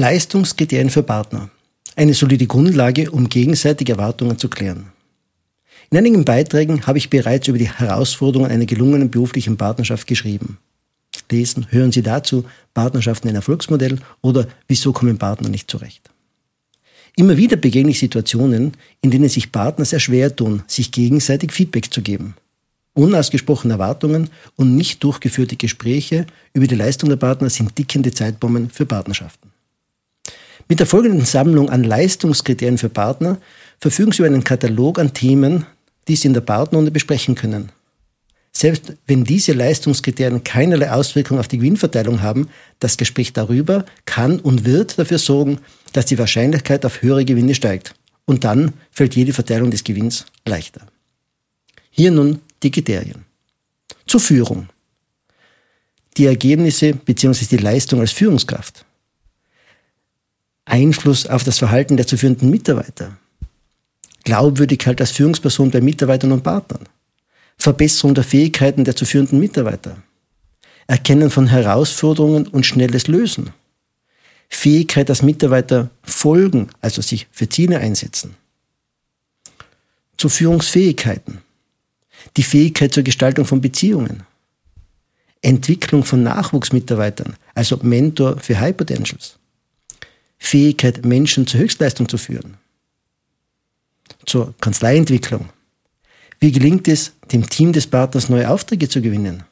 [0.00, 1.50] Leistungskriterien für Partner.
[1.94, 4.86] Eine solide Grundlage, um gegenseitig Erwartungen zu klären.
[5.90, 10.56] In einigen Beiträgen habe ich bereits über die Herausforderungen einer gelungenen beruflichen Partnerschaft geschrieben.
[11.30, 16.10] Lesen, hören Sie dazu Partnerschaften ein Erfolgsmodell oder Wieso kommen Partner nicht zurecht?
[17.16, 18.72] Immer wieder begegne ich Situationen,
[19.02, 22.34] in denen sich Partner sehr schwer tun, sich gegenseitig Feedback zu geben.
[22.94, 28.86] Unausgesprochene Erwartungen und nicht durchgeführte Gespräche über die Leistung der Partner sind dickende Zeitbomben für
[28.86, 29.50] Partnerschaften.
[30.70, 33.38] Mit der folgenden Sammlung an Leistungskriterien für Partner
[33.80, 35.66] verfügen Sie über einen Katalog an Themen,
[36.06, 37.72] die Sie in der Partnerrunde besprechen können.
[38.52, 44.64] Selbst wenn diese Leistungskriterien keinerlei Auswirkungen auf die Gewinnverteilung haben, das Gespräch darüber kann und
[44.64, 45.58] wird dafür sorgen,
[45.92, 47.96] dass die Wahrscheinlichkeit auf höhere Gewinne steigt.
[48.24, 50.82] Und dann fällt jede Verteilung des Gewinns leichter.
[51.90, 53.24] Hier nun die Kriterien.
[54.06, 54.68] Zur Führung.
[56.16, 57.56] Die Ergebnisse bzw.
[57.56, 58.84] die Leistung als Führungskraft.
[60.70, 63.16] Einfluss auf das Verhalten der zu führenden Mitarbeiter.
[64.24, 66.88] Glaubwürdigkeit als Führungsperson bei Mitarbeitern und Partnern.
[67.58, 69.96] Verbesserung der Fähigkeiten der zu führenden Mitarbeiter.
[70.86, 73.50] Erkennen von Herausforderungen und schnelles Lösen.
[74.48, 78.36] Fähigkeit, dass Mitarbeiter folgen, also sich für Ziele einsetzen.
[80.16, 81.38] Zu Führungsfähigkeiten.
[82.36, 84.24] Die Fähigkeit zur Gestaltung von Beziehungen.
[85.42, 89.39] Entwicklung von Nachwuchsmitarbeitern, also Mentor für High Potentials.
[90.40, 92.56] Fähigkeit, Menschen zur Höchstleistung zu führen.
[94.26, 95.50] Zur Kanzleientwicklung.
[96.40, 99.44] Wie gelingt es, dem Team des Partners neue Aufträge zu gewinnen?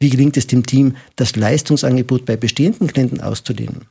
[0.00, 3.86] Wie gelingt es dem Team, das Leistungsangebot bei bestehenden Klienten auszudehnen?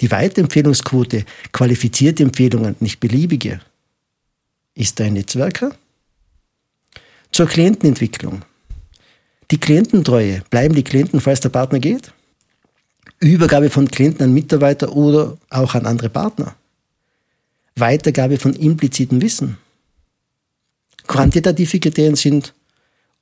[0.00, 3.60] Die Weiterempfehlungsquote, qualifizierte Empfehlungen, nicht beliebige.
[4.74, 5.76] Ist er ein Netzwerker?
[7.30, 8.42] Zur Klientenentwicklung.
[9.50, 10.42] Die Kliententreue.
[10.48, 12.12] Bleiben die Klienten, falls der Partner geht?
[13.20, 16.56] Übergabe von Klienten an Mitarbeiter oder auch an andere Partner.
[17.76, 19.58] Weitergabe von implizitem Wissen.
[21.06, 22.54] Quantitative Kriterien sind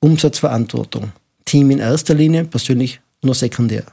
[0.01, 1.13] Umsatzverantwortung,
[1.45, 3.85] Team in erster Linie, persönlich nur sekundär.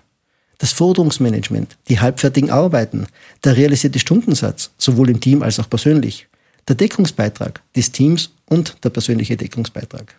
[0.59, 3.07] Das Forderungsmanagement, die halbfertigen Arbeiten,
[3.43, 6.27] der realisierte Stundensatz, sowohl im Team als auch persönlich,
[6.67, 10.15] der Deckungsbeitrag des Teams und der persönliche Deckungsbeitrag.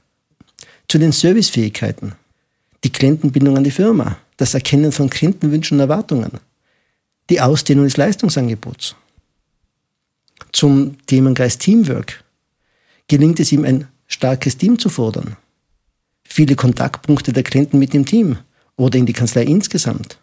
[0.89, 2.15] Zu den Servicefähigkeiten,
[2.87, 6.31] die Klientenbindung an die Firma, das Erkennen von Klientenwünschen und Erwartungen,
[7.29, 8.95] die Ausdehnung des Leistungsangebots.
[10.53, 12.23] Zum Themenkreis Teamwork
[13.09, 15.37] gelingt es ihm, ein starkes Team zu fordern.
[16.23, 18.39] Viele Kontaktpunkte der Klienten mit dem Team
[18.77, 20.19] oder in die Kanzlei insgesamt.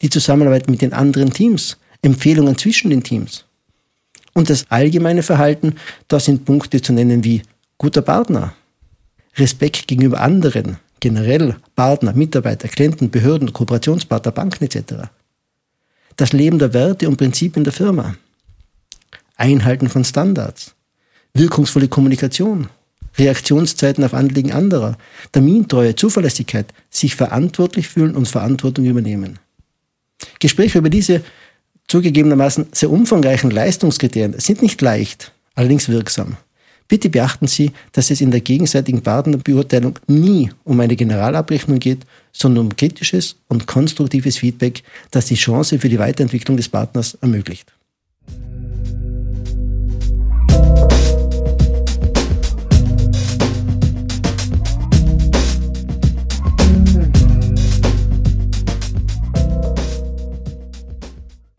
[0.00, 3.44] Die Zusammenarbeit mit den anderen Teams, Empfehlungen zwischen den Teams.
[4.34, 5.74] Und das allgemeine Verhalten,
[6.06, 7.42] da sind Punkte zu nennen wie
[7.76, 8.54] guter Partner,
[9.36, 15.08] Respekt gegenüber anderen, generell Partner, Mitarbeiter, Klienten, Behörden, Kooperationspartner, Banken etc.
[16.16, 18.16] Das Leben der Werte und Prinzipien der Firma.
[19.36, 20.74] Einhalten von Standards.
[21.34, 22.68] Wirkungsvolle Kommunikation.
[23.16, 24.96] Reaktionszeiten auf Anliegen anderer.
[25.32, 26.66] Termintreue, Zuverlässigkeit.
[26.90, 29.38] Sich verantwortlich fühlen und Verantwortung übernehmen.
[30.40, 31.22] Gespräche über diese
[31.86, 36.36] zugegebenermaßen sehr umfangreichen Leistungskriterien sind nicht leicht, allerdings wirksam.
[36.88, 42.66] Bitte beachten Sie, dass es in der gegenseitigen Partnerbeurteilung nie um eine Generalabrechnung geht, sondern
[42.66, 47.72] um kritisches und konstruktives Feedback, das die Chance für die Weiterentwicklung des Partners ermöglicht.